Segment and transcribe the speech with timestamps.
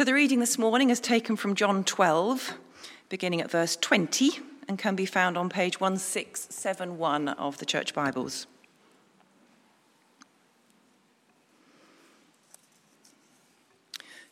[0.00, 2.54] So the reading this morning is taken from John 12,
[3.10, 4.30] beginning at verse 20,
[4.66, 8.46] and can be found on page 1671 of the Church Bibles.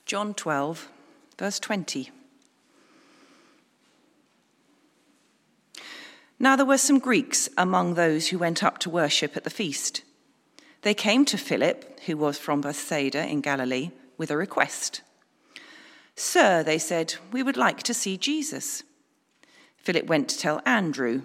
[0.07, 0.89] John 12,
[1.39, 2.13] verse 20.
[6.39, 10.01] Now there were some Greeks among those who went up to worship at the feast.
[10.81, 15.03] They came to Philip, who was from Bethsaida in Galilee, with a request.
[16.19, 18.83] Sir, they said, we would like to see Jesus.
[19.77, 21.23] Philip went to tell Andrew.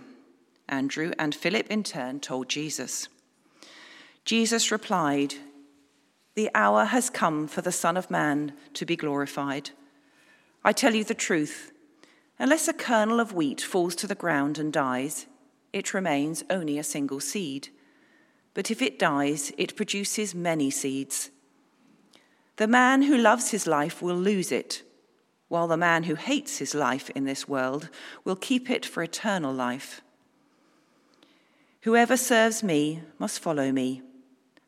[0.69, 3.07] Andrew and Philip in turn told Jesus.
[4.23, 5.33] Jesus replied,
[6.35, 9.71] The hour has come for the Son of Man to be glorified.
[10.63, 11.71] I tell you the truth.
[12.38, 15.25] Unless a kernel of wheat falls to the ground and dies,
[15.73, 17.69] it remains only a single seed.
[18.53, 21.31] But if it dies, it produces many seeds.
[22.57, 24.84] The man who loves his life will lose it,
[25.48, 27.89] while the man who hates his life in this world
[28.23, 30.02] will keep it for eternal life.
[31.81, 34.03] Whoever serves me must follow me,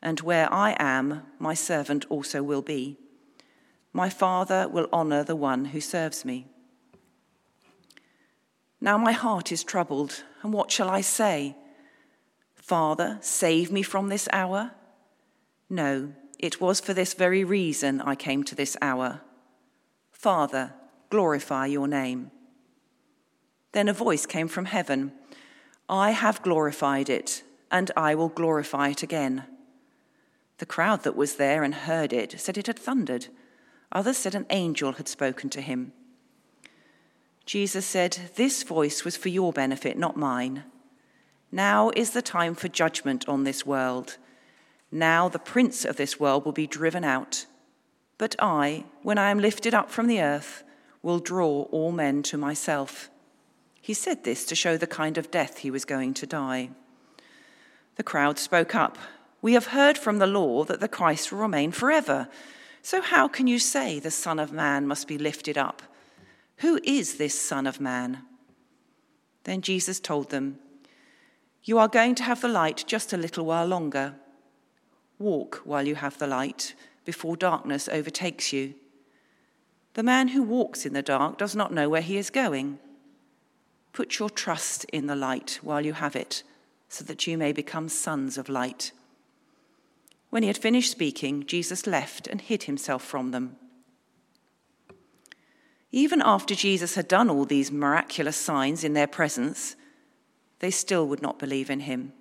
[0.01, 2.97] and where I am, my servant also will be.
[3.93, 6.47] My Father will honor the one who serves me.
[8.81, 11.55] Now my heart is troubled, and what shall I say?
[12.55, 14.71] Father, save me from this hour?
[15.69, 19.21] No, it was for this very reason I came to this hour.
[20.11, 20.73] Father,
[21.09, 22.31] glorify your name.
[23.71, 25.11] Then a voice came from heaven
[25.87, 29.43] I have glorified it, and I will glorify it again.
[30.57, 33.27] The crowd that was there and heard it said it had thundered.
[33.91, 35.91] Others said an angel had spoken to him.
[37.45, 40.63] Jesus said, This voice was for your benefit, not mine.
[41.51, 44.17] Now is the time for judgment on this world.
[44.95, 47.47] Now the prince of this world will be driven out.
[48.17, 50.63] But I, when I am lifted up from the earth,
[51.01, 53.09] will draw all men to myself.
[53.81, 56.69] He said this to show the kind of death he was going to die.
[57.97, 58.97] The crowd spoke up.
[59.41, 62.29] We have heard from the law that the Christ will remain forever.
[62.81, 65.81] So how can you say the Son of Man must be lifted up?
[66.59, 68.21] Who is this Son of Man?
[69.43, 70.57] Then Jesus told them,
[71.65, 74.15] You are going to have the light just a little while longer.
[75.19, 78.73] Walk while you have the light, before darkness overtakes you.
[79.93, 82.79] The man who walks in the dark does not know where he is going.
[83.93, 86.43] Put your trust in the light while you have it,
[86.89, 88.91] so that you may become sons of light.
[90.29, 93.55] When he had finished speaking, Jesus left and hid himself from them.
[95.93, 99.77] Even after Jesus had done all these miraculous signs in their presence,
[100.59, 102.11] they still would not believe in him.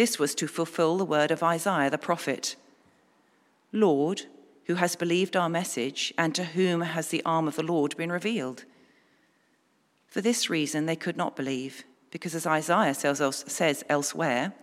[0.00, 2.56] This was to fulfill the word of Isaiah the prophet
[3.70, 4.22] Lord,
[4.64, 8.10] who has believed our message, and to whom has the arm of the Lord been
[8.10, 8.64] revealed?
[10.06, 14.54] For this reason they could not believe, because as Isaiah says elsewhere,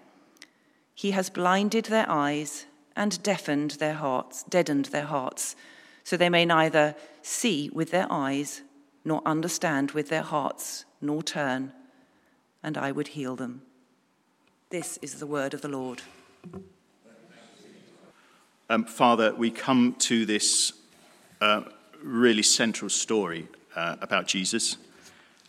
[0.96, 2.66] he has blinded their eyes
[2.96, 5.56] and deafened their hearts, deadened their hearts
[6.04, 8.64] so they may neither see with their eyes,
[9.06, 11.74] nor understand with their hearts, nor turn,
[12.64, 13.62] and I would heal them.
[14.70, 16.02] This is the word of the Lord.
[18.70, 20.74] Um, Father, we come to this
[21.40, 21.62] uh,
[22.04, 23.48] really central story
[23.78, 24.76] uh, about Jesus,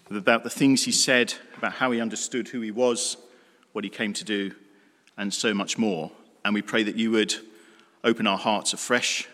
[0.08, 3.16] about the things he said, about how he understood who he was,
[3.72, 4.54] what he came to do,
[5.16, 6.12] and so much more.
[6.44, 7.34] And we pray that you would
[8.04, 9.26] open our hearts afresh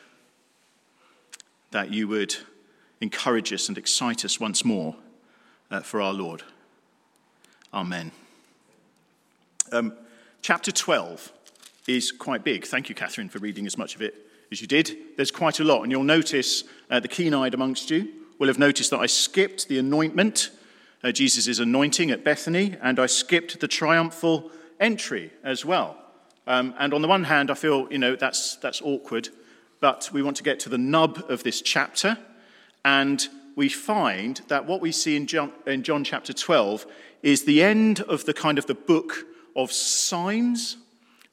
[1.72, 2.34] that you would
[3.02, 4.96] encourage us and excite us once more
[5.70, 6.42] uh, for our Lord.
[7.74, 8.12] Amen.
[9.74, 9.92] Um,
[10.40, 11.32] chapter 12
[11.88, 12.64] is quite big.
[12.64, 14.14] Thank you, Catherine, for reading as much of it
[14.52, 14.96] as you did.
[15.16, 18.08] There's quite a lot, and you'll notice uh, the keen eyed amongst you
[18.38, 20.50] will have noticed that I skipped the anointment,
[21.02, 25.96] uh, Jesus' anointing at Bethany, and I skipped the triumphal entry as well.
[26.46, 29.28] Um, and on the one hand, I feel, you know, that's, that's awkward
[29.84, 32.16] but we want to get to the nub of this chapter.
[32.86, 36.86] And we find that what we see in John, in John chapter 12
[37.22, 40.76] is the end of the kind of the book of signs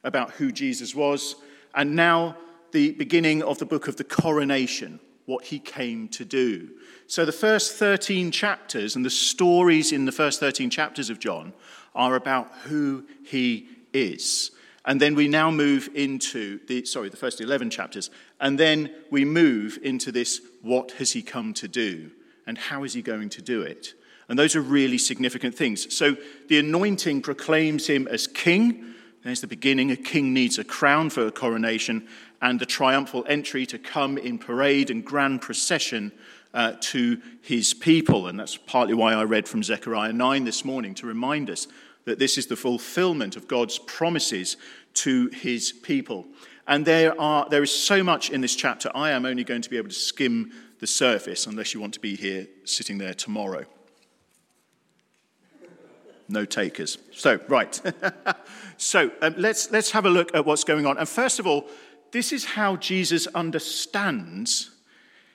[0.04, 1.36] about who Jesus was,
[1.74, 2.36] and now
[2.72, 6.70] the beginning of the book of the coronation, what he came to do.
[7.06, 11.52] So the first 13 chapters and the stories in the first 13 chapters of John
[11.94, 14.50] are about who he is.
[14.84, 18.10] And then we now move into the, sorry, the first 11 chapters.
[18.40, 22.10] And then we move into this what has he come to do?
[22.46, 23.94] And how is he going to do it?
[24.32, 25.94] And those are really significant things.
[25.94, 26.16] So
[26.48, 28.94] the anointing proclaims him as king.
[29.22, 29.90] There's the beginning.
[29.90, 32.08] A king needs a crown for a coronation.
[32.40, 36.12] and the triumphal entry to come in parade and grand procession
[36.54, 38.26] uh, to his people.
[38.26, 41.68] And that's partly why I read from Zechariah 9 this morning to remind us
[42.06, 44.56] that this is the fulfillment of God's promises
[44.94, 46.24] to his people.
[46.66, 49.68] And there, are, there is so much in this chapter, I am only going to
[49.68, 53.66] be able to skim the surface unless you want to be here sitting there tomorrow.
[56.32, 56.96] No takers.
[57.12, 57.78] So, right.
[58.78, 60.96] so, um, let's, let's have a look at what's going on.
[60.96, 61.68] And first of all,
[62.10, 64.70] this is how Jesus understands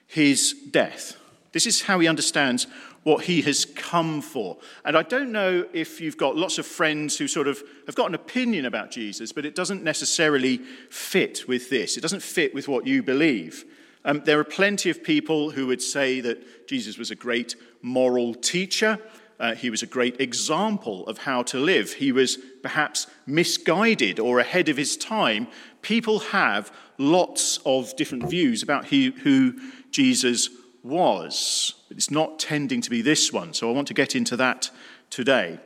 [0.08, 1.16] his death.
[1.52, 2.66] This is how he understands
[3.04, 4.58] what he has come for.
[4.84, 8.08] And I don't know if you've got lots of friends who sort of have got
[8.08, 10.58] an opinion about Jesus, but it doesn't necessarily
[10.90, 11.96] fit with this.
[11.96, 13.64] It doesn't fit with what you believe.
[14.04, 18.34] Um, there are plenty of people who would say that Jesus was a great moral
[18.34, 18.98] teacher.
[19.40, 21.94] Uh, he was a great example of how to live.
[21.94, 25.46] He was perhaps misguided or ahead of his time.
[25.80, 29.54] People have lots of different views about who, who
[29.90, 30.50] Jesus
[30.82, 31.74] was.
[31.90, 34.70] It's not tending to be this one, so I want to get into that
[35.10, 35.60] today.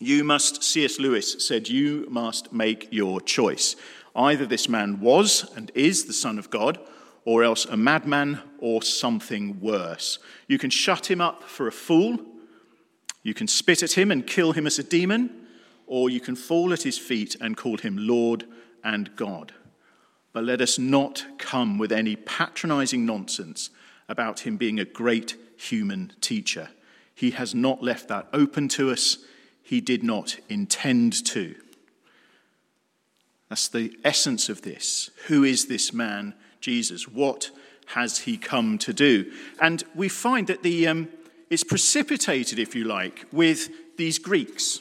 [0.00, 0.98] You must, C.S.
[0.98, 3.76] Lewis said, you must make your choice.
[4.16, 6.78] Either this man was and is the Son of God,
[7.24, 10.18] or else a madman or something worse.
[10.46, 12.18] You can shut him up for a fool,
[13.24, 15.30] you can spit at him and kill him as a demon,
[15.86, 18.44] or you can fall at his feet and call him Lord
[18.84, 19.52] and God.
[20.32, 23.70] But let us not come with any patronizing nonsense
[24.08, 26.68] about him being a great human teacher.
[27.14, 29.18] He has not left that open to us.
[29.62, 31.54] He did not intend to.
[33.48, 35.10] That's the essence of this.
[35.28, 37.08] Who is this man, Jesus?
[37.08, 37.50] What
[37.86, 39.32] has he come to do?
[39.60, 41.08] And we find that the, um,
[41.54, 44.80] it's precipitated, if you like, with these Greeks.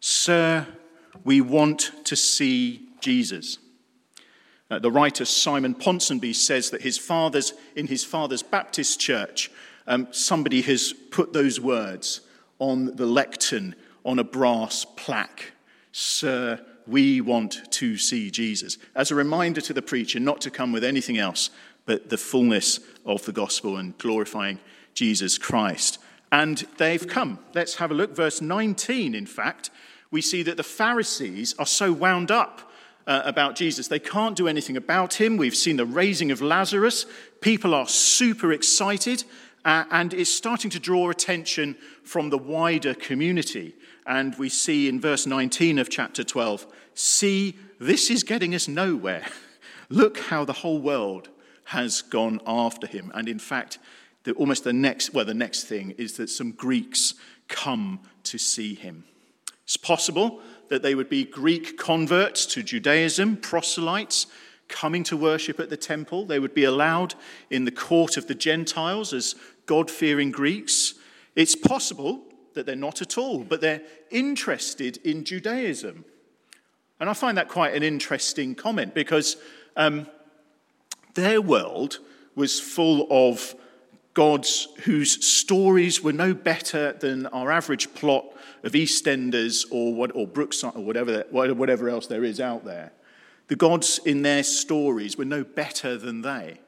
[0.00, 0.66] Sir,
[1.22, 3.58] we want to see Jesus.
[4.70, 9.50] Uh, the writer Simon Ponsonby says that his father's, in his father's Baptist church,
[9.86, 12.22] um, somebody has put those words
[12.58, 13.74] on the lectern
[14.04, 15.52] on a brass plaque
[15.92, 18.78] Sir, we want to see Jesus.
[18.94, 21.50] As a reminder to the preacher not to come with anything else
[21.84, 24.60] but the fullness of the gospel and glorifying
[24.94, 25.98] Jesus Christ.
[26.32, 27.38] And they've come.
[27.54, 28.14] Let's have a look.
[28.14, 29.70] Verse 19, in fact,
[30.10, 32.70] we see that the Pharisees are so wound up
[33.06, 33.88] uh, about Jesus.
[33.88, 35.36] They can't do anything about him.
[35.36, 37.06] We've seen the raising of Lazarus.
[37.40, 39.24] People are super excited,
[39.64, 43.74] uh, and it's starting to draw attention from the wider community.
[44.06, 49.26] And we see in verse 19 of chapter 12 see, this is getting us nowhere.
[49.88, 51.28] Look how the whole world
[51.64, 53.10] has gone after him.
[53.14, 53.78] And in fact,
[54.24, 57.14] the, almost the next, well, the next thing is that some Greeks
[57.48, 59.04] come to see him.
[59.64, 64.26] It's possible that they would be Greek converts to Judaism, proselytes,
[64.68, 66.26] coming to worship at the temple.
[66.26, 67.14] They would be allowed
[67.50, 69.34] in the court of the Gentiles as
[69.66, 70.94] God fearing Greeks.
[71.36, 72.22] It's possible
[72.54, 76.04] that they're not at all, but they're interested in Judaism.
[76.98, 79.36] And I find that quite an interesting comment because
[79.76, 80.06] um,
[81.14, 81.98] their world
[82.34, 83.54] was full of
[84.14, 88.24] gods whose stories were no better than our average plot
[88.62, 92.92] of EastEnders or, what, or Brookside or whatever, whatever else there is out there.
[93.48, 96.58] The gods in their stories were no better than they.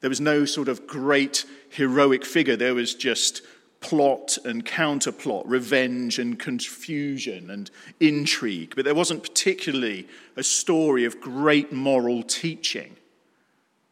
[0.00, 2.56] There was no sort of great heroic figure.
[2.56, 3.42] There was just
[3.80, 8.74] plot and counterplot, revenge and confusion and intrigue.
[8.76, 12.96] But there wasn't particularly a story of great moral teaching.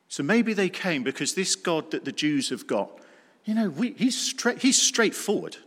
[0.08, 2.90] So maybe they came because this God that the Jews have got,
[3.44, 5.58] you know, we, he's, straight, he's straightforward.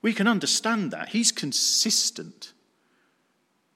[0.00, 1.10] We can understand that.
[1.10, 2.52] He's consistent.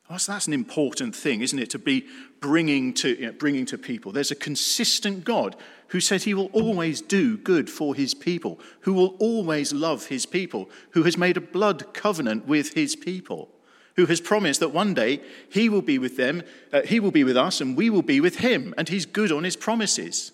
[0.09, 1.71] Well, so that's an important thing, isn't it?
[1.71, 2.07] To be
[2.41, 4.13] bringing to, you know, bringing to people.
[4.13, 5.57] There's a consistent God
[5.89, 10.27] who said he will always do good for his people, who will always love his
[10.27, 13.51] people, who has made a blood covenant with his people
[13.97, 17.25] who has promised that one day he will be with them, uh, he will be
[17.25, 18.75] with us, and we will be with him.
[18.77, 20.33] And he's good on his promises.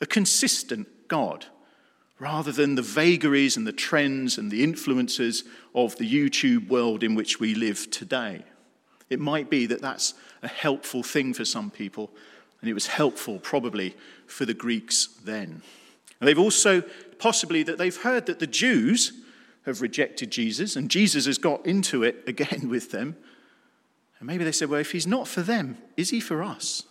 [0.00, 1.46] A consistent God,
[2.18, 5.44] rather than the vagaries and the trends and the influences
[5.74, 8.44] of the YouTube world in which we live today.
[9.10, 12.10] It might be that that's a helpful thing for some people,
[12.60, 13.94] and it was helpful probably
[14.26, 15.62] for the Greeks then.
[16.18, 16.82] And they've also
[17.18, 19.12] possibly that they've heard that the Jews
[19.66, 23.16] have rejected Jesus, and Jesus has got into it again with them.
[24.18, 26.84] And maybe they said, well, if he's not for them, is he for us?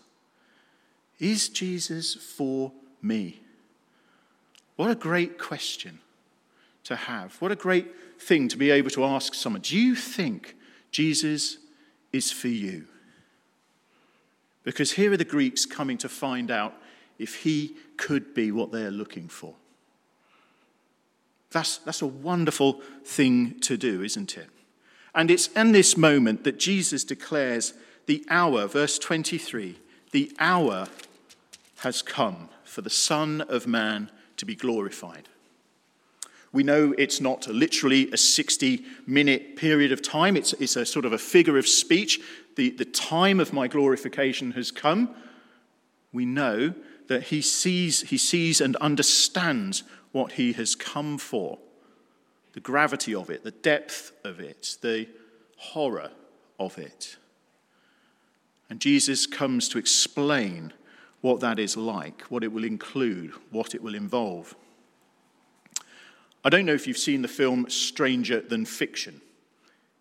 [1.19, 3.41] Is Jesus for me?
[4.75, 5.99] What a great question
[6.83, 7.35] to have.
[7.41, 7.87] What a great
[8.19, 9.61] thing to be able to ask someone.
[9.61, 10.55] Do you think
[10.91, 11.57] Jesus
[12.11, 12.85] is for you?
[14.63, 16.73] Because here are the Greeks coming to find out
[17.19, 19.55] if he could be what they're looking for.
[21.53, 24.49] That's, that's a wonderful thing to do, isn't it?
[25.15, 27.73] And it's in this moment that Jesus declares
[28.07, 29.77] the hour, verse 23,
[30.11, 30.87] the hour
[31.77, 35.29] has come for the Son of Man to be glorified.
[36.51, 41.05] We know it's not literally a 60 minute period of time, it's, it's a sort
[41.05, 42.19] of a figure of speech.
[42.55, 45.15] The, the time of my glorification has come.
[46.11, 46.75] We know
[47.07, 51.59] that he sees, he sees and understands what he has come for
[52.53, 55.07] the gravity of it, the depth of it, the
[55.57, 56.11] horror
[56.59, 57.17] of it.
[58.69, 60.71] And Jesus comes to explain
[61.21, 64.55] what that is like, what it will include, what it will involve.
[66.45, 69.21] I don't know if you've seen the film Stranger Than Fiction.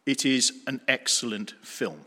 [0.05, 2.05] It is an excellent film.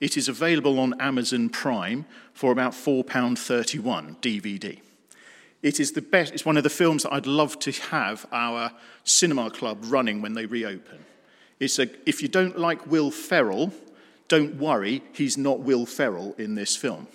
[0.00, 4.80] It is available on Amazon Prime for about £4.31 DVD.
[5.60, 8.70] It is the best, it's one of the films that I'd love to have our
[9.02, 11.04] cinema club running when they reopen.
[11.58, 13.72] It's a, if you don't like Will Ferrell,
[14.28, 17.08] don't worry, he's not Will Ferrell in this film.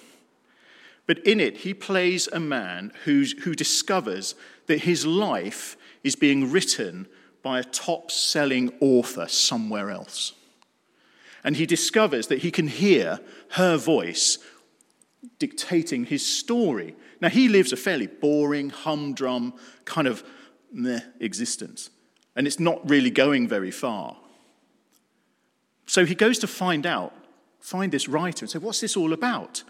[1.05, 4.35] But in it, he plays a man who's, who discovers
[4.67, 7.07] that his life is being written
[7.41, 10.33] by a top selling author somewhere else.
[11.43, 13.19] And he discovers that he can hear
[13.51, 14.37] her voice
[15.39, 16.95] dictating his story.
[17.21, 19.53] Now, he lives a fairly boring, humdrum,
[19.85, 20.23] kind of
[20.71, 21.89] meh existence,
[22.35, 24.17] and it's not really going very far.
[25.85, 27.13] So he goes to find out,
[27.59, 29.63] find this writer, and say, What's this all about?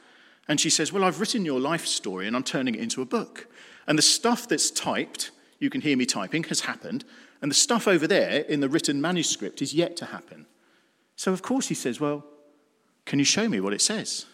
[0.48, 3.06] And she says, Well, I've written your life story and I'm turning it into a
[3.06, 3.48] book.
[3.88, 7.03] And the stuff that's typed, you can hear me typing, has happened.
[7.42, 10.46] And the stuff over there in the written manuscript is yet to happen.
[11.24, 12.25] So, of course, he says, Well,
[13.06, 14.25] can you show me what it says?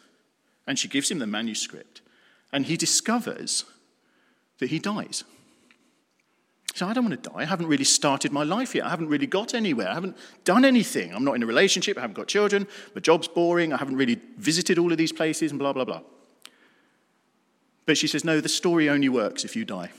[0.66, 2.02] And she gives him the manuscript.
[2.52, 3.64] And he discovers
[4.58, 5.24] that he dies.
[6.74, 7.42] So I don't want to die.
[7.42, 8.88] I haven't really started my life yet.
[8.88, 9.88] I haven't really got anywhere.
[9.88, 11.14] I haven't done anything.
[11.14, 11.96] I'm not in a relationship.
[11.96, 12.66] I haven't got children.
[12.96, 13.72] My job's boring.
[13.72, 16.02] I haven't really visited all of these places and blah, blah, blah.
[17.86, 19.92] But she says, no, the story only works if you die.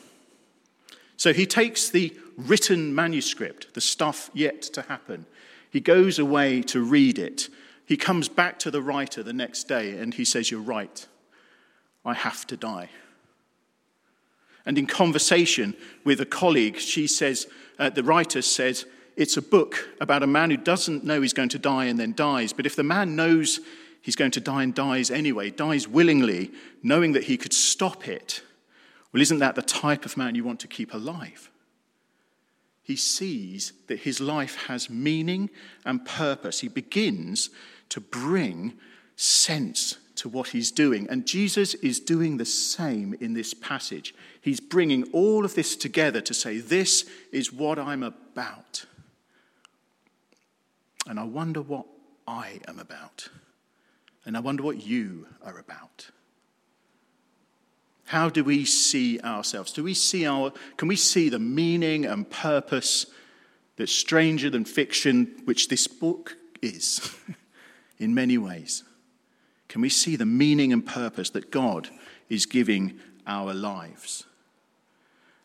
[1.16, 5.26] So he takes the written manuscript, the stuff yet to happen.
[5.70, 7.48] He goes away to read it
[7.90, 11.08] he comes back to the writer the next day and he says, You're right.
[12.04, 12.88] I have to die.
[14.64, 15.74] And in conversation
[16.04, 17.48] with a colleague, she says,
[17.80, 18.86] uh, the writer says,
[19.16, 22.14] it's a book about a man who doesn't know he's going to die and then
[22.14, 22.52] dies.
[22.52, 23.58] But if the man knows
[24.00, 26.52] he's going to die and dies anyway, dies willingly,
[26.84, 28.42] knowing that he could stop it,
[29.12, 31.49] well, isn't that the type of man you want to keep alive?
[32.90, 35.48] He sees that his life has meaning
[35.84, 36.58] and purpose.
[36.58, 37.48] He begins
[37.90, 38.72] to bring
[39.14, 41.06] sense to what he's doing.
[41.08, 44.12] And Jesus is doing the same in this passage.
[44.40, 48.86] He's bringing all of this together to say, This is what I'm about.
[51.06, 51.86] And I wonder what
[52.26, 53.28] I am about.
[54.26, 56.10] And I wonder what you are about.
[58.10, 59.70] How do we see ourselves?
[59.70, 63.06] Do we see our, can we see the meaning and purpose
[63.76, 67.16] that's stranger than fiction, which this book is?
[68.00, 68.82] in many ways?
[69.68, 71.88] Can we see the meaning and purpose that God
[72.28, 72.98] is giving
[73.28, 74.24] our lives?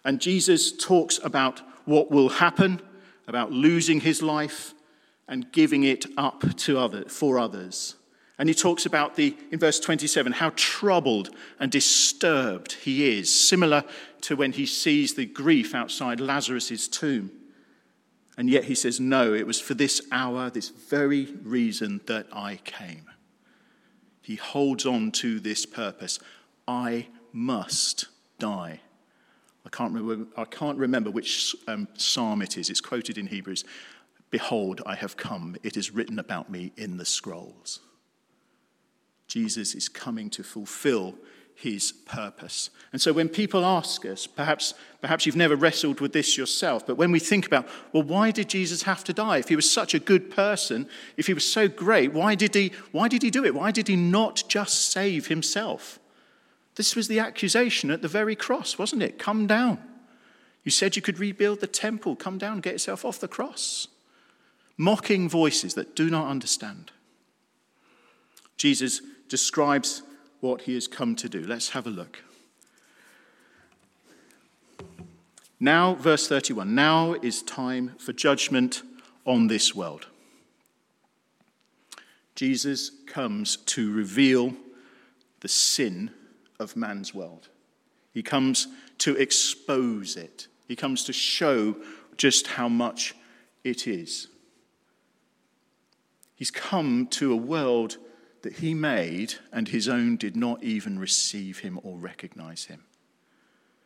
[0.04, 2.82] And Jesus talks about what will happen,
[3.28, 4.74] about losing his life
[5.28, 7.94] and giving it up to other, for others.
[8.38, 13.84] And he talks about the, in verse 27, how troubled and disturbed he is, similar
[14.22, 17.32] to when he sees the grief outside Lazarus' tomb.
[18.38, 22.60] And yet he says, No, it was for this hour, this very reason that I
[22.66, 23.06] came.
[24.22, 26.20] He holds on to this purpose.
[26.68, 28.08] I must
[28.40, 28.82] die.
[29.66, 32.70] I can't remember, I can't remember which um, psalm it is.
[32.70, 33.64] It's quoted in Hebrews.
[34.30, 35.56] Behold, I have come.
[35.64, 37.80] It is written about me in the scrolls.
[39.28, 41.16] Jesus is coming to fulfill
[41.56, 42.70] his purpose.
[42.92, 46.98] And so when people ask us, perhaps, perhaps you've never wrestled with this yourself, but
[46.98, 49.38] when we think about, well, why did Jesus have to die?
[49.38, 52.74] If he was such a good person, if he was so great, why did he,
[52.92, 53.56] why did he do it?
[53.56, 55.98] Why did he not just save himself?
[56.76, 59.18] This was the accusation at the very cross, wasn't it?
[59.18, 59.80] Come down.
[60.66, 62.18] You said you could rebuild the temple.
[62.18, 63.88] Come down, get yourself off the cross.
[64.78, 66.92] Mocking voices that do not understand.
[68.58, 70.04] Jesus describes
[70.40, 71.42] what he has come to do.
[71.42, 72.24] Let's have a look.
[75.60, 78.84] Now, verse 31 now is time for judgment
[79.26, 80.08] on this world.
[82.36, 84.54] Jesus comes to reveal
[85.40, 86.12] the sin
[86.60, 87.48] of man's world.
[88.14, 88.68] He comes
[89.00, 90.48] to expose it.
[90.68, 91.76] He comes to show
[92.18, 93.16] just how much
[93.64, 94.28] it is.
[96.36, 97.98] He's come to a world
[98.46, 102.84] that he made and his own did not even receive him or recognize him.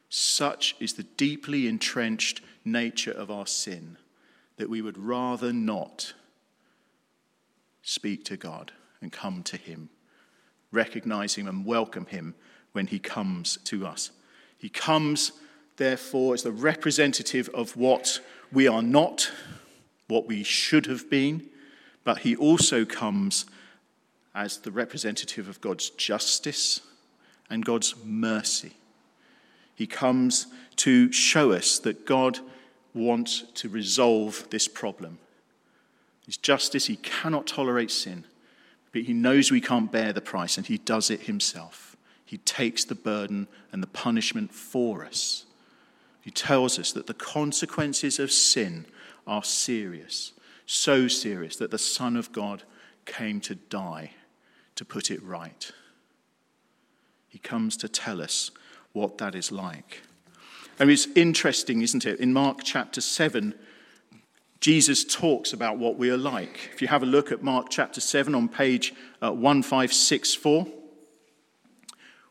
[0.10, 3.98] Such is the deeply entrenched nature of our sin
[4.58, 6.14] that we would rather not
[7.84, 9.92] speak to God and come to him,
[10.74, 12.36] recognize him and welcome him
[12.74, 14.12] when he comes to us.
[14.58, 15.32] He comes,
[15.78, 18.20] therefore, as the representative of what
[18.52, 19.32] we are not,
[20.10, 21.48] what we should have been,
[22.04, 23.46] but he also comes
[24.34, 26.82] as the representative of God's justice
[27.50, 28.74] and God's mercy.
[29.76, 32.40] He comes to show us that God
[32.94, 35.20] wants to resolve this problem.
[36.26, 38.26] His justice, he cannot tolerate sin,
[38.92, 41.96] but he knows we can't bear the price, and he does it himself.
[42.26, 45.46] He takes the burden and the punishment for us.
[46.22, 48.86] He tells us that the consequences of sin
[49.26, 50.34] are serious,
[50.66, 52.64] so serious that the Son of God
[53.10, 54.12] came to die
[54.76, 55.72] to put it right.
[57.28, 58.52] He comes to tell us
[58.94, 60.04] what that is like.
[60.80, 62.20] And it's interesting, isn't it?
[62.20, 63.54] In Mark chapter 7,
[64.62, 66.70] Jesus talks about what we are like.
[66.74, 70.68] If you have a look at Mark chapter 7 on page uh, 1564,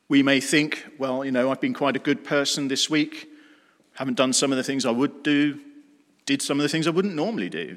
[0.09, 3.29] we may think, well, you know, I've been quite a good person this week,
[3.95, 5.61] haven't done some of the things I would do,
[6.25, 7.77] did some of the things I wouldn't normally do.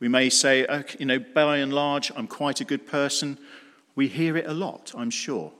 [0.00, 3.38] We may say, oh, you know, by and large, I'm quite a good person.
[3.94, 5.52] We hear it a lot, I'm sure.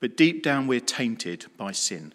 [0.00, 2.14] But deep down, we're tainted by sin.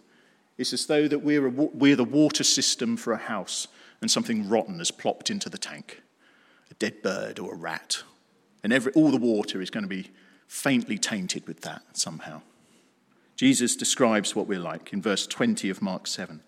[0.57, 3.67] It's as though that we're, a, we're the water system for a house
[4.01, 6.01] and something rotten has plopped into the tank
[6.72, 8.03] a dead bird or a rat.
[8.63, 10.12] And every, all the water is going to be
[10.48, 12.41] faintly tainted with that somehow.
[13.36, 16.41] Jesus describes what we're like in verse 20 of Mark 7.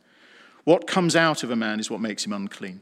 [0.63, 2.81] What comes out of a man is what makes him unclean.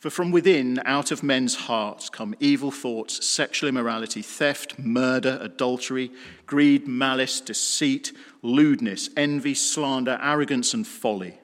[0.00, 6.10] For from within, out of men's hearts, come evil thoughts, sexual immorality, theft, murder, adultery,
[6.46, 8.10] greed, malice, deceit,
[8.40, 11.38] lewdness, envy, slander, arrogance, and folly.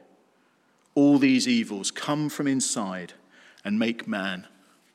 [0.94, 3.12] All these evils come from inside
[3.62, 4.46] and make man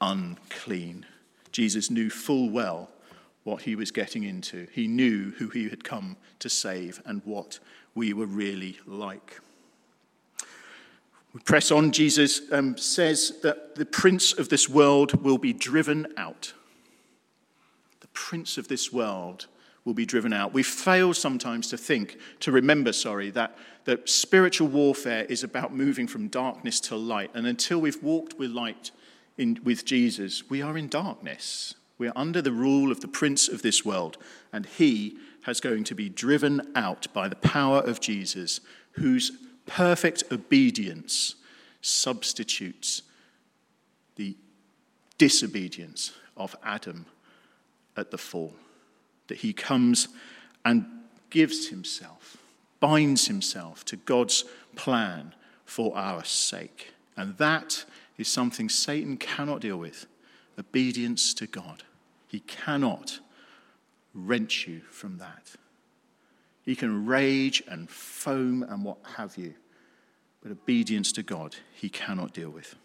[0.02, 1.06] unclean.
[1.52, 2.90] Jesus knew full well
[3.44, 4.66] what he was getting into.
[4.72, 7.60] He knew who he had come to save and what
[7.94, 9.40] we were really like.
[11.34, 11.92] We press on.
[11.92, 16.54] Jesus um, says that the prince of this world will be driven out.
[18.02, 19.48] The prince of this world
[19.86, 20.54] will be driven out.
[20.54, 26.08] We fail sometimes to think, to remember, sorry, that, that spiritual warfare is about moving
[26.08, 27.32] from darkness to light.
[27.34, 28.92] And until we've walked with light
[29.38, 31.76] in, with Jesus, we are in darkness.
[31.98, 34.18] We are under the rule of the prince of this world.
[34.52, 38.60] And he has going to be driven out by the power of Jesus,
[38.92, 39.32] whose
[39.66, 41.36] perfect obedience
[41.82, 43.02] substitutes
[44.16, 44.36] the
[45.18, 47.06] disobedience of Adam
[47.96, 48.54] at the fall.
[49.28, 50.10] That he comes
[50.66, 50.86] and
[51.30, 52.38] gives himself,
[52.80, 54.44] binds himself to God's
[54.76, 55.34] plan
[55.66, 56.94] for our sake.
[57.16, 57.86] And that
[58.18, 60.06] is something Satan cannot deal with
[60.60, 61.84] obedience to God.
[62.28, 63.20] He cannot
[64.14, 65.56] wrench you from that.
[66.72, 69.56] He can rage and foam and what have you,
[70.42, 72.76] but obedience to God he cannot deal with.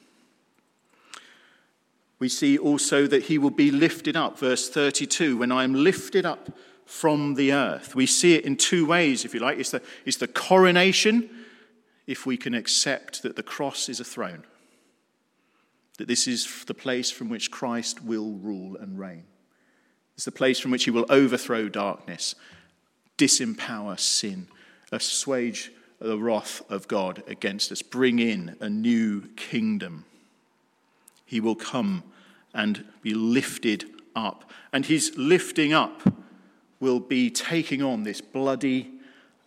[2.18, 6.26] We see also that he will be lifted up, verse 32, when I am lifted
[6.26, 6.50] up
[6.84, 7.94] from the earth.
[7.94, 9.60] We see it in two ways, if you like.
[9.60, 11.30] It's the, it's the coronation,
[12.08, 14.42] if we can accept that the cross is a throne,
[15.98, 19.26] that this is the place from which Christ will rule and reign.
[20.16, 22.34] It's the place from which he will overthrow darkness
[23.18, 24.48] disempower sin,
[24.92, 30.04] assuage the wrath of God against us, bring in a new kingdom.
[31.24, 32.02] He will come
[32.54, 34.50] and be lifted up.
[34.72, 36.02] And his lifting up
[36.80, 38.92] will be taking on this bloody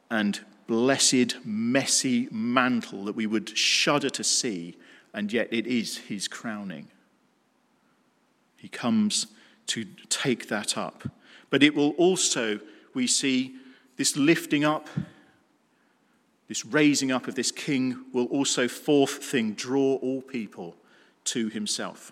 [0.10, 4.78] and blessed, messy mantle that we would shudder to see,
[5.14, 6.88] and yet it is his crowning.
[8.58, 9.28] He comes
[9.68, 11.08] to take that up.
[11.50, 12.60] But it will also
[12.94, 13.56] we see
[13.98, 14.88] this lifting up,
[16.48, 20.76] this raising up of this king will also, fourth thing, draw all people
[21.26, 22.12] to himself.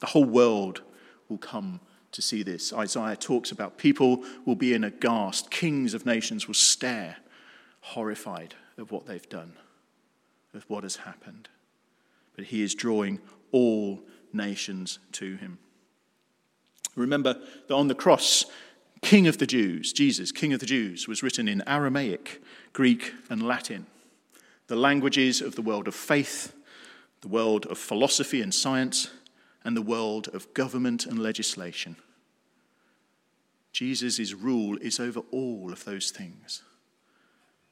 [0.00, 0.82] The whole world
[1.28, 1.80] will come
[2.12, 2.72] to see this.
[2.72, 7.18] Isaiah talks about people will be in a ghast, kings of nations will stare,
[7.80, 9.52] horrified of what they've done,
[10.54, 11.48] of what has happened.
[12.34, 13.20] But he is drawing
[13.52, 14.00] all
[14.32, 15.58] nations to him.
[16.96, 17.34] Remember
[17.68, 18.46] that on the cross,
[19.02, 23.42] King of the Jews, Jesus, King of the Jews, was written in Aramaic, Greek, and
[23.42, 23.86] Latin,
[24.66, 26.54] the languages of the world of faith,
[27.22, 29.10] the world of philosophy and science,
[29.64, 31.96] and the world of government and legislation.
[33.72, 36.62] Jesus' rule is over all of those things.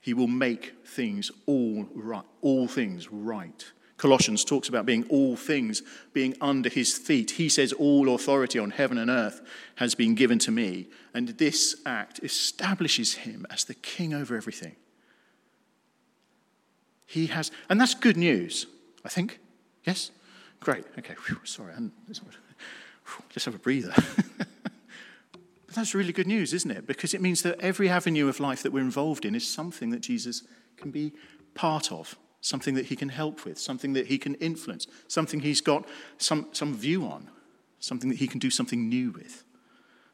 [0.01, 3.73] He will make things all right, all things right.
[3.99, 5.83] Colossians talks about being all things
[6.13, 7.33] being under his feet.
[7.33, 9.43] He says, All authority on heaven and earth
[9.75, 10.87] has been given to me.
[11.13, 14.77] And this act establishes him as the king over everything.
[17.07, 18.67] He has, and that's good news,
[19.05, 19.41] I think.
[19.85, 20.13] Yes?
[20.61, 20.85] Great.
[20.99, 21.15] Okay.
[21.27, 21.73] Whew, sorry.
[22.09, 23.95] Let's have a breather.
[25.67, 26.87] But that's really good news, isn't it?
[26.87, 30.01] Because it means that every avenue of life that we're involved in is something that
[30.01, 30.43] Jesus
[30.79, 31.13] can be
[31.55, 35.61] part of something that he can help with, something that he can influence, something he's
[35.61, 35.85] got
[36.19, 37.29] some, some view on,
[37.81, 39.45] something that he can do something new with.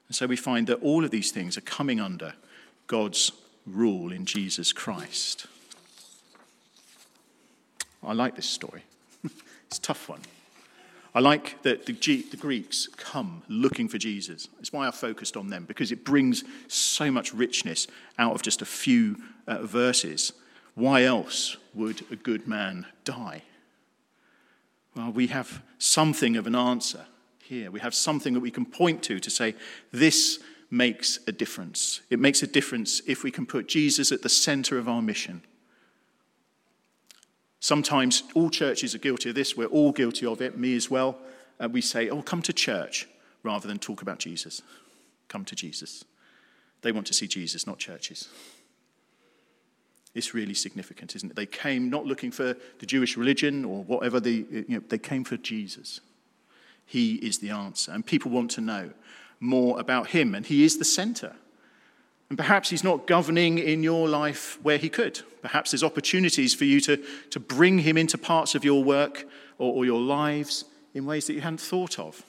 [0.09, 2.35] And so we find that all of these things are coming under
[2.87, 3.33] God's
[3.67, 5.47] rule in Jesus Christ.
[8.03, 8.83] I like this story.
[9.25, 10.21] it's a tough one.
[11.15, 14.49] I like that the, G- the, Greeks come looking for Jesus.
[14.59, 17.87] It's why I focused on them, because it brings so much richness
[18.19, 20.33] out of just a few uh, verses.
[20.75, 23.43] Why else would a good man die?
[24.97, 27.07] Well, we have something of an answer
[27.43, 27.71] here.
[27.71, 29.55] We have something that we can point to to say,
[29.93, 30.39] this
[30.71, 32.01] makes a difference.
[32.11, 35.43] It makes a difference if we can put Jesus at the center of our mission.
[37.61, 39.57] Sometimes all churches are guilty of this.
[39.57, 41.19] We're all guilty of it, me as well.
[41.59, 43.09] And we say, oh, come to church
[43.43, 44.63] rather than talk about Jesus.
[45.29, 46.05] Come to Jesus.
[46.83, 48.29] They want to see Jesus, not churches.
[50.15, 51.37] It's really significant, isn't it?
[51.37, 55.25] They came not looking for the Jewish religion or whatever, the, you know, they came
[55.25, 56.01] for Jesus.
[56.87, 57.91] He is the answer.
[57.93, 58.91] And people want to know
[59.41, 61.35] more about him, and he is the center.
[62.29, 65.21] And perhaps he's not governing in your life where he could.
[65.43, 69.27] Perhaps there's opportunities for you to, to bring him into parts of your work
[69.59, 72.23] or, or your lives in ways that you hadn't thought of.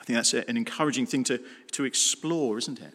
[0.00, 1.40] I think that's an encouraging thing to,
[1.72, 2.94] to explore, isn't it?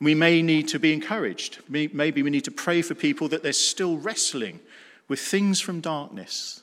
[0.00, 1.58] We may need to be encouraged.
[1.68, 4.60] Maybe we need to pray for people that they're still wrestling
[5.08, 6.62] with things from darkness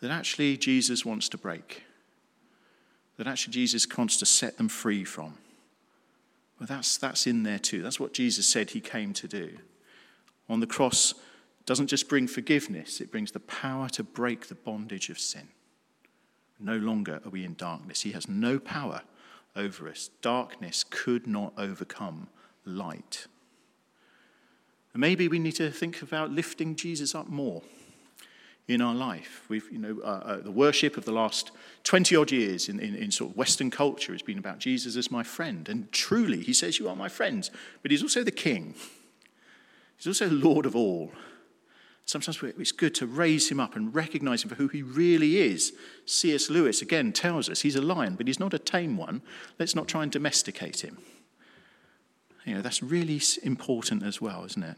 [0.00, 1.84] that actually Jesus wants to break,
[3.16, 5.34] that actually Jesus wants to set them free from.
[6.58, 7.82] Well, that's, that's in there too.
[7.82, 9.58] That's what Jesus said he came to do.
[10.48, 11.14] On the cross,
[11.64, 15.48] doesn't just bring forgiveness, it brings the power to break the bondage of sin.
[16.60, 18.02] No longer are we in darkness.
[18.02, 19.02] He has no power
[19.54, 20.10] over us.
[20.22, 22.28] Darkness could not overcome
[22.66, 23.26] light.
[24.92, 27.62] And maybe we need to think about lifting Jesus up more
[28.68, 29.44] in our life.
[29.48, 31.52] We've, you know, uh, uh, the worship of the last
[31.84, 35.10] 20 odd years in, in, in, sort of Western culture has been about Jesus as
[35.10, 35.68] my friend.
[35.68, 37.50] And truly, he says, You are my friends.
[37.82, 38.74] But he's also the king,
[39.96, 41.12] he's also Lord of all.
[42.08, 45.72] Sometimes it's good to raise him up and recognize him for who he really is.
[46.04, 46.48] C.S.
[46.48, 49.22] Lewis, again, tells us he's a lion, but he's not a tame one.
[49.58, 50.98] Let's not try and domesticate him.
[52.46, 54.76] You know, that's really important as well, isn't it?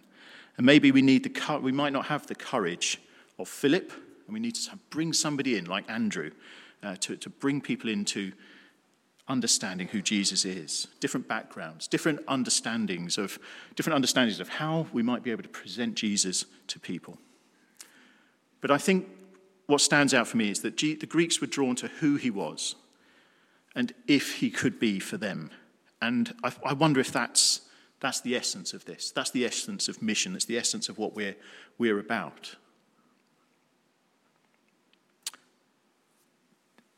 [0.56, 2.98] And maybe we need the we might not have the courage
[3.38, 3.92] of Philip,
[4.26, 6.30] and we need to bring somebody in like Andrew
[6.82, 8.32] uh, to, to bring people into
[9.28, 13.38] understanding who Jesus is, different backgrounds, different understandings of
[13.76, 17.18] different understandings of how we might be able to present Jesus to people.
[18.62, 19.06] But I think
[19.66, 22.30] what stands out for me is that G- the Greeks were drawn to who he
[22.30, 22.74] was
[23.74, 25.50] and if he could be for them
[26.00, 27.62] and I, I wonder if that's,
[28.00, 29.10] that's the essence of this.
[29.10, 30.32] That's the essence of mission.
[30.32, 31.36] That's the essence of what we're,
[31.76, 32.54] we're about.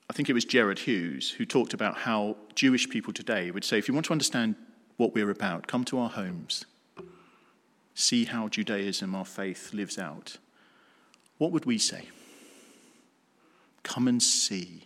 [0.08, 3.78] I think it was Gerard Hughes who talked about how Jewish people today would say
[3.78, 4.56] if you want to understand
[4.96, 6.66] what we're about, come to our homes,
[7.94, 10.36] see how Judaism, our faith, lives out.
[11.38, 12.08] What would we say?
[13.82, 14.84] Come and see.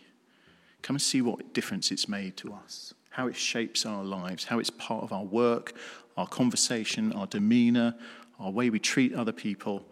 [0.81, 4.59] Come and see what difference it's made to us how it shapes our lives, how
[4.59, 5.71] it's part of our work,
[6.17, 7.95] our conversation, our demeanor,
[8.41, 9.85] our way we treat other people.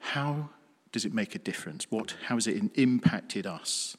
[0.00, 0.50] How
[0.92, 1.86] does it make a difference?
[1.90, 3.96] What, how has it impacted us?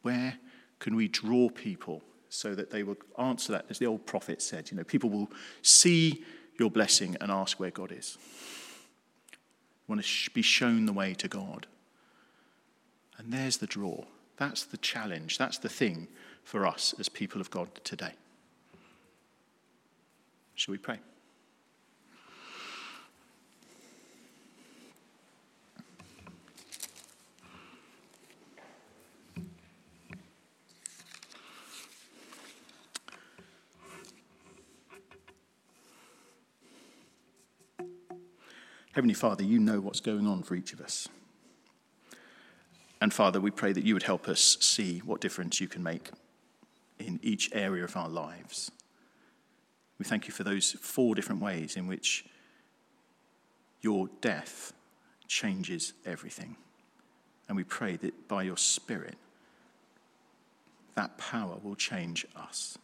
[0.00, 0.38] Where
[0.78, 4.70] can we draw people so that they will answer that, as the old prophet said?
[4.70, 5.30] You know, people will
[5.60, 6.24] see
[6.58, 8.16] your blessing and ask where God is.
[9.30, 11.66] You want to be shown the way to God.
[13.18, 14.04] And there's the draw.
[14.38, 15.36] That's the challenge.
[15.36, 16.08] That's the thing
[16.44, 18.12] for us as people of God today.
[20.54, 20.98] Shall we pray?
[38.92, 41.08] Heavenly Father, you know what's going on for each of us.
[43.00, 46.10] And Father, we pray that you would help us see what difference you can make
[47.00, 48.70] in each area of our lives.
[49.98, 52.24] We thank you for those four different ways in which
[53.82, 54.72] your death
[55.28, 56.56] changes everything.
[57.48, 59.16] And we pray that by your Spirit,
[60.94, 62.78] that power will change us.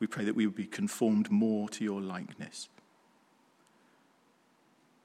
[0.00, 2.68] We pray that we would be conformed more to your likeness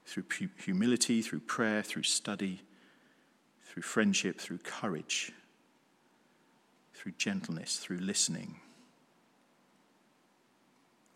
[0.04, 0.24] through
[0.64, 2.62] humility, through prayer, through study,
[3.64, 5.32] through friendship, through courage,
[7.00, 8.56] through gentleness, through listening.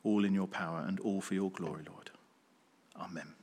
[0.02, 2.10] All in your power and all for your glory, Lord.
[2.96, 3.34] Amen.